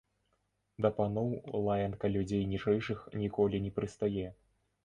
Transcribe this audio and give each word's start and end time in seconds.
Да 0.85 0.89
паноў 0.99 1.27
лаянка 1.67 2.11
людзей 2.15 2.43
ніжэйшых 2.55 3.07
ніколі 3.25 3.63
не 3.67 3.71
прыстае. 3.77 4.27